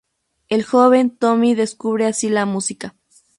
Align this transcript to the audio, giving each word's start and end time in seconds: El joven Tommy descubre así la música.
El 0.49 0.63
joven 0.63 1.15
Tommy 1.15 1.53
descubre 1.53 2.07
así 2.07 2.27
la 2.29 2.47
música. 2.47 2.95